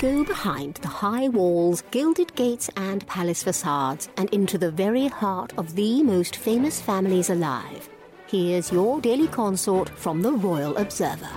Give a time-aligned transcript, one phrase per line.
[0.00, 5.52] go behind the high walls, gilded gates, and palace facades and into the very heart
[5.58, 7.86] of the most famous families alive.
[8.26, 11.28] Here's your daily consort from the Royal Observer.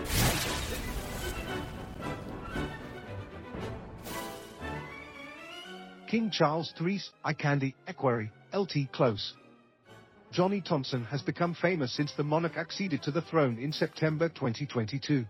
[6.08, 9.34] King Charles III's eye candy equerry, LT Close.
[10.32, 15.26] Johnny Thompson has become famous since the monarch acceded to the throne in September 2022.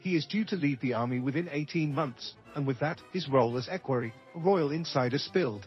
[0.00, 3.58] He is due to leave the army within 18 months, and with that, his role
[3.58, 5.66] as equerry, a royal insider spilled.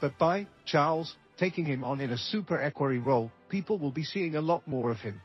[0.00, 4.36] But by Charles taking him on in a super equerry role, people will be seeing
[4.36, 5.20] a lot more of him.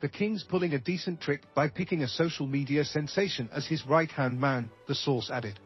[0.00, 4.40] The king's pulling a decent trick by picking a social media sensation as his right-hand
[4.40, 5.58] man, the source added.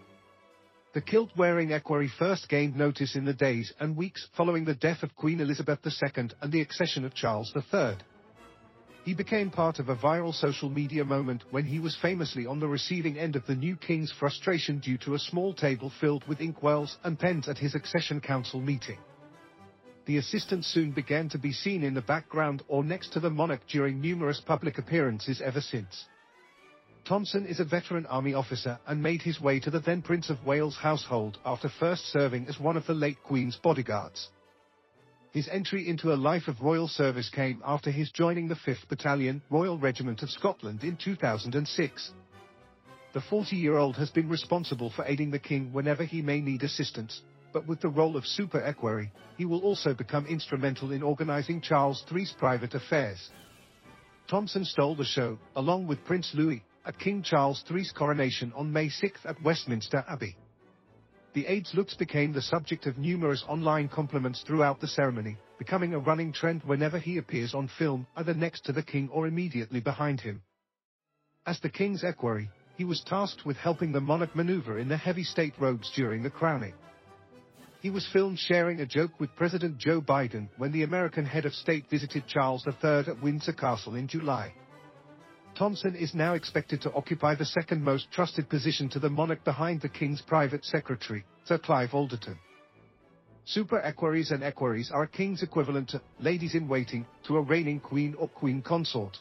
[0.92, 5.14] The kilt-wearing equerry first gained notice in the days and weeks following the death of
[5.14, 7.96] Queen Elizabeth II and the accession of Charles III.
[9.08, 12.68] He became part of a viral social media moment when he was famously on the
[12.68, 16.98] receiving end of the new king's frustration due to a small table filled with inkwells
[17.04, 18.98] and pens at his accession council meeting.
[20.04, 23.62] The assistant soon began to be seen in the background or next to the monarch
[23.66, 26.04] during numerous public appearances ever since.
[27.06, 30.44] Thompson is a veteran army officer and made his way to the then Prince of
[30.44, 34.28] Wales household after first serving as one of the late Queen's bodyguards.
[35.32, 39.42] His entry into a life of royal service came after his joining the 5th Battalion,
[39.50, 42.12] Royal Regiment of Scotland in 2006.
[43.12, 47.20] The 40-year-old has been responsible for aiding the king whenever he may need assistance,
[47.52, 52.04] but with the role of super equerry, he will also become instrumental in organizing Charles
[52.10, 53.30] III's private affairs.
[54.28, 58.88] Thompson stole the show, along with Prince Louis, at King Charles III's coronation on May
[58.88, 60.36] 6 at Westminster Abbey.
[61.34, 65.98] The aide's looks became the subject of numerous online compliments throughout the ceremony, becoming a
[65.98, 70.20] running trend whenever he appears on film, either next to the king or immediately behind
[70.20, 70.42] him.
[71.46, 75.24] As the king's equerry, he was tasked with helping the monarch maneuver in the heavy
[75.24, 76.74] state robes during the crowning.
[77.80, 81.54] He was filmed sharing a joke with President Joe Biden when the American head of
[81.54, 84.52] state visited Charles III at Windsor Castle in July.
[85.58, 89.80] Thompson is now expected to occupy the second most trusted position to the monarch behind
[89.80, 92.38] the King's private secretary, Sir Clive Alderton.
[93.44, 98.28] Super equerries and equerries are a king's equivalent to ladies-in-waiting to a reigning queen or
[98.28, 99.16] queen consort.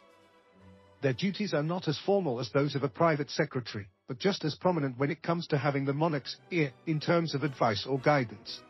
[1.02, 4.54] Their duties are not as formal as those of a private secretary, but just as
[4.54, 8.62] prominent when it comes to having the monarch's ear in terms of advice or guidance.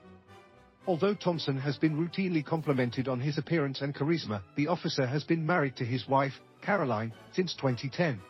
[0.87, 5.45] Although Thompson has been routinely complimented on his appearance and charisma, the officer has been
[5.45, 8.21] married to his wife, Caroline, since 2010.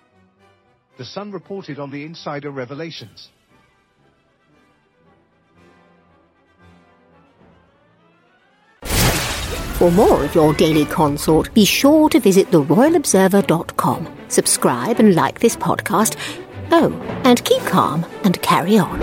[0.97, 3.29] The Sun reported on the insider revelations.
[9.78, 14.18] For more of your daily consort, be sure to visit theroyalobserver.com.
[14.29, 16.18] Subscribe and like this podcast.
[16.72, 16.91] Oh,
[17.24, 19.00] and keep calm and carry on.